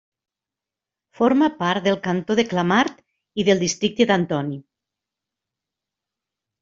Forma 1.19 1.49
part 1.59 1.85
del 1.89 1.99
cantó 2.07 2.37
de 2.41 2.47
Clamart 2.53 2.97
i 3.43 3.47
del 3.51 3.61
districte 3.67 4.09
d'Antony. 4.13 4.59